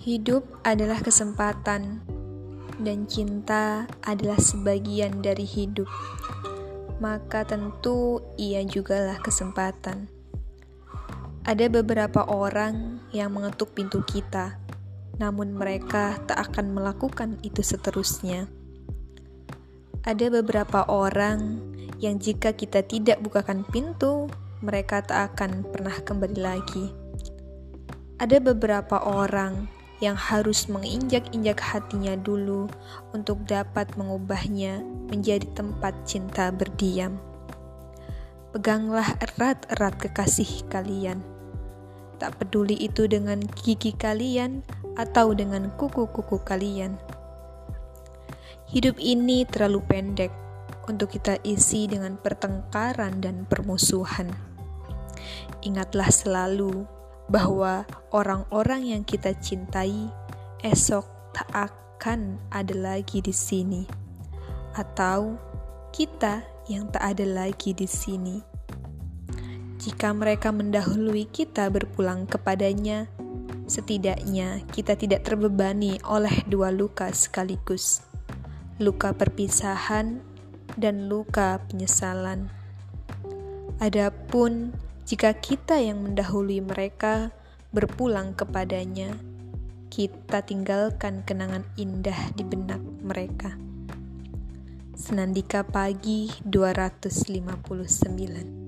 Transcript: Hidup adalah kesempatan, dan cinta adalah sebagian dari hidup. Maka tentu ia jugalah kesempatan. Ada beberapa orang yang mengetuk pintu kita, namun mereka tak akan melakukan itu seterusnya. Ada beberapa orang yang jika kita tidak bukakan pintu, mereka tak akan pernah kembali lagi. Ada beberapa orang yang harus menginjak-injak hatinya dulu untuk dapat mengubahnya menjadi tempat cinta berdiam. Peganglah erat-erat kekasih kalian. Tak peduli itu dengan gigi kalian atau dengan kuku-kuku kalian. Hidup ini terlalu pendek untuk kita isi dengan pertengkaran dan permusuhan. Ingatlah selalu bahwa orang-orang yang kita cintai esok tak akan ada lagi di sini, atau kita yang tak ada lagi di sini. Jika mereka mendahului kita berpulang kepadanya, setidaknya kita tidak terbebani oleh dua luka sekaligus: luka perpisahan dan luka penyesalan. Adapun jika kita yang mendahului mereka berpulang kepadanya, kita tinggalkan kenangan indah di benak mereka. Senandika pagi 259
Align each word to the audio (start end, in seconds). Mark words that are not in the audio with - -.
Hidup 0.00 0.64
adalah 0.64 1.04
kesempatan, 1.04 2.00
dan 2.80 3.04
cinta 3.04 3.84
adalah 4.00 4.40
sebagian 4.40 5.20
dari 5.20 5.44
hidup. 5.44 5.92
Maka 7.04 7.44
tentu 7.44 8.24
ia 8.40 8.64
jugalah 8.64 9.20
kesempatan. 9.20 10.08
Ada 11.44 11.68
beberapa 11.68 12.24
orang 12.24 13.04
yang 13.12 13.36
mengetuk 13.36 13.76
pintu 13.76 14.00
kita, 14.00 14.56
namun 15.20 15.52
mereka 15.52 16.16
tak 16.24 16.48
akan 16.48 16.72
melakukan 16.72 17.36
itu 17.44 17.60
seterusnya. 17.60 18.48
Ada 20.08 20.32
beberapa 20.32 20.88
orang 20.88 21.60
yang 22.00 22.16
jika 22.16 22.56
kita 22.56 22.88
tidak 22.88 23.20
bukakan 23.20 23.68
pintu, 23.68 24.32
mereka 24.64 25.04
tak 25.04 25.36
akan 25.36 25.60
pernah 25.68 26.00
kembali 26.00 26.40
lagi. 26.40 26.88
Ada 28.16 28.40
beberapa 28.40 29.04
orang 29.04 29.79
yang 30.00 30.16
harus 30.16 30.66
menginjak-injak 30.66 31.60
hatinya 31.60 32.16
dulu 32.16 32.66
untuk 33.12 33.44
dapat 33.44 33.92
mengubahnya 34.00 34.80
menjadi 35.12 35.44
tempat 35.52 35.92
cinta 36.08 36.48
berdiam. 36.48 37.20
Peganglah 38.50 39.14
erat-erat 39.20 39.94
kekasih 40.00 40.66
kalian. 40.72 41.22
Tak 42.18 42.36
peduli 42.40 42.74
itu 42.76 43.06
dengan 43.06 43.40
gigi 43.60 43.94
kalian 43.94 44.64
atau 44.98 45.32
dengan 45.36 45.70
kuku-kuku 45.78 46.42
kalian. 46.42 46.98
Hidup 48.68 48.98
ini 48.98 49.46
terlalu 49.46 49.80
pendek 49.86 50.32
untuk 50.90 51.14
kita 51.14 51.38
isi 51.46 51.86
dengan 51.86 52.18
pertengkaran 52.18 53.22
dan 53.22 53.46
permusuhan. 53.46 54.30
Ingatlah 55.62 56.10
selalu 56.10 56.88
bahwa 57.30 57.86
orang-orang 58.10 58.90
yang 58.90 59.02
kita 59.06 59.38
cintai 59.38 60.10
esok 60.66 61.06
tak 61.30 61.46
akan 61.54 62.42
ada 62.50 62.74
lagi 62.74 63.22
di 63.22 63.30
sini, 63.30 63.86
atau 64.74 65.38
kita 65.94 66.42
yang 66.66 66.90
tak 66.90 67.14
ada 67.14 67.26
lagi 67.46 67.70
di 67.70 67.86
sini. 67.86 68.42
Jika 69.80 70.12
mereka 70.12 70.50
mendahului 70.50 71.30
kita 71.30 71.70
berpulang 71.70 72.26
kepadanya, 72.26 73.08
setidaknya 73.70 74.66
kita 74.74 74.98
tidak 74.98 75.22
terbebani 75.22 76.02
oleh 76.04 76.42
dua 76.50 76.74
luka 76.74 77.08
sekaligus: 77.14 78.02
luka 78.82 79.14
perpisahan 79.14 80.20
dan 80.76 81.06
luka 81.06 81.62
penyesalan. 81.70 82.50
Adapun 83.80 84.74
jika 85.10 85.34
kita 85.34 85.74
yang 85.74 86.06
mendahului 86.06 86.62
mereka 86.62 87.34
berpulang 87.74 88.30
kepadanya, 88.30 89.10
kita 89.90 90.38
tinggalkan 90.46 91.26
kenangan 91.26 91.66
indah 91.74 92.30
di 92.38 92.46
benak 92.46 92.78
mereka. 93.02 93.58
Senandika 94.94 95.66
pagi 95.66 96.30
259 96.46 98.59